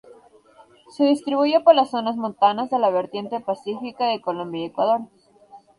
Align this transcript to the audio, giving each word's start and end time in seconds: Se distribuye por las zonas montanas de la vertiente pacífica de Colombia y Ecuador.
Se 0.95 1.03
distribuye 1.03 1.59
por 1.59 1.75
las 1.75 1.91
zonas 1.91 2.17
montanas 2.17 2.71
de 2.71 2.79
la 2.79 2.89
vertiente 2.89 3.39
pacífica 3.39 4.07
de 4.07 4.19
Colombia 4.19 4.63
y 4.63 4.65
Ecuador. 4.65 5.01